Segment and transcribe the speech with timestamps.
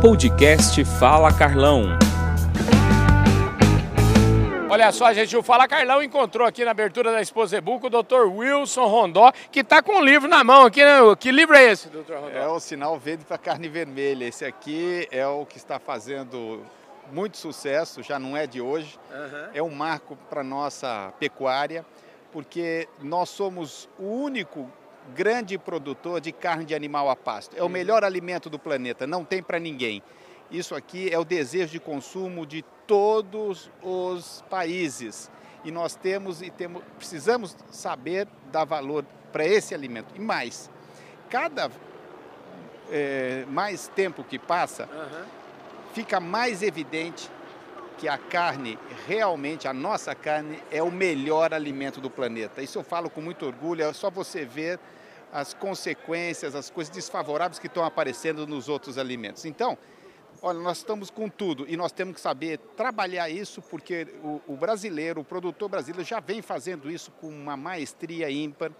[0.00, 1.84] Podcast Fala Carlão.
[4.70, 8.26] Olha só, gente, o Fala Carlão encontrou aqui na abertura da Exposebu com o Dr.
[8.34, 10.82] Wilson Rondó, que está com um livro na mão aqui.
[10.82, 11.00] Né?
[11.18, 12.14] Que livro é esse, Dr.
[12.14, 12.30] Rondó?
[12.30, 14.24] É o Sinal Verde para Carne Vermelha.
[14.24, 16.62] Esse aqui é o que está fazendo
[17.12, 18.98] muito sucesso, já não é de hoje.
[19.10, 19.48] Uhum.
[19.52, 21.84] É um marco para nossa pecuária,
[22.32, 24.66] porque nós somos o único
[25.14, 27.56] grande produtor de carne de animal a pasto.
[27.56, 27.70] É o uhum.
[27.70, 30.02] melhor alimento do planeta, não tem para ninguém.
[30.50, 35.30] Isso aqui é o desejo de consumo de todos os países.
[35.64, 40.14] E nós temos e temos, precisamos saber dar valor para esse alimento.
[40.16, 40.70] E mais,
[41.28, 41.70] cada
[42.90, 45.24] é, mais tempo que passa, uhum.
[45.92, 47.30] fica mais evidente
[48.00, 52.62] que a carne, realmente, a nossa carne, é o melhor alimento do planeta.
[52.62, 54.80] Isso eu falo com muito orgulho, é só você ver
[55.30, 59.44] as consequências, as coisas desfavoráveis que estão aparecendo nos outros alimentos.
[59.44, 59.76] Então,
[60.42, 64.56] Olha, nós estamos com tudo e nós temos que saber trabalhar isso porque o, o
[64.56, 68.72] brasileiro, o produtor brasileiro já vem fazendo isso com uma maestria ímpar,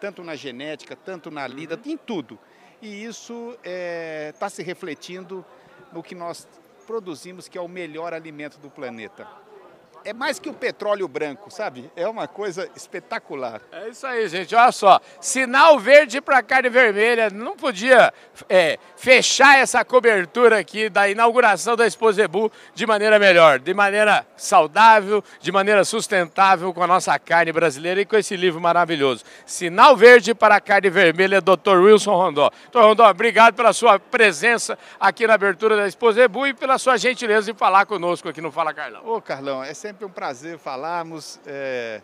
[0.00, 1.92] tanto na genética, tanto na lida, uhum.
[1.92, 2.38] em tudo.
[2.80, 5.44] E isso está é, tá se refletindo
[5.92, 6.48] no que nós
[6.82, 9.26] produzimos, que é o melhor alimento do planeta
[10.04, 11.90] é mais que o petróleo branco, sabe?
[11.96, 13.60] É uma coisa espetacular.
[13.70, 14.54] É isso aí, gente.
[14.54, 17.30] Olha só, sinal verde para carne vermelha.
[17.30, 18.12] Não podia
[18.48, 25.22] é, fechar essa cobertura aqui da inauguração da Exposebu de maneira melhor, de maneira saudável,
[25.40, 29.24] de maneira sustentável com a nossa carne brasileira e com esse livro maravilhoso.
[29.46, 31.78] Sinal verde para carne vermelha, Dr.
[31.82, 32.50] Wilson Rondó.
[32.70, 32.80] Dr.
[32.80, 37.58] Rondó, obrigado pela sua presença aqui na abertura da Exposebu e pela sua gentileza de
[37.58, 39.02] falar conosco aqui no Fala Carlão.
[39.06, 42.00] Ô, Carlão, é sempre sempre um prazer falarmos, é,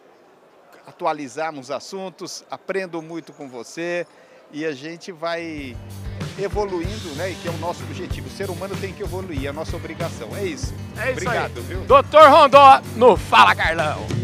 [0.86, 4.06] atualizarmos assuntos, aprendo muito com você
[4.52, 5.74] e a gente vai
[6.38, 7.30] evoluindo, né?
[7.30, 8.28] E que é o nosso objetivo.
[8.28, 10.28] O ser humano tem que evoluir, é a nossa obrigação.
[10.36, 10.74] É isso.
[10.98, 11.64] É isso Obrigado, aí.
[11.64, 11.80] viu?
[11.84, 14.17] Doutor Rondó no Fala Carlão.